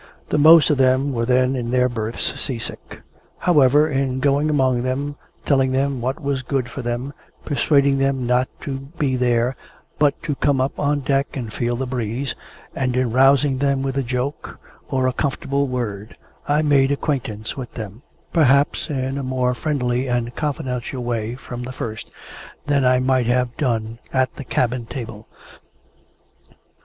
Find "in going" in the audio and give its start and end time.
3.87-4.49